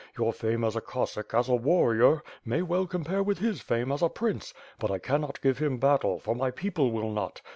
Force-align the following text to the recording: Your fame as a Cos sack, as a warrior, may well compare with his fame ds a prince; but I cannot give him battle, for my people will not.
Your 0.17 0.33
fame 0.33 0.63
as 0.63 0.75
a 0.75 0.81
Cos 0.81 1.11
sack, 1.11 1.31
as 1.35 1.47
a 1.47 1.53
warrior, 1.53 2.23
may 2.43 2.63
well 2.63 2.87
compare 2.87 3.21
with 3.21 3.37
his 3.37 3.61
fame 3.61 3.89
ds 3.89 4.01
a 4.01 4.09
prince; 4.09 4.51
but 4.79 4.89
I 4.89 4.97
cannot 4.97 5.39
give 5.41 5.59
him 5.59 5.77
battle, 5.77 6.17
for 6.19 6.33
my 6.33 6.49
people 6.49 6.89
will 6.91 7.11
not. 7.11 7.43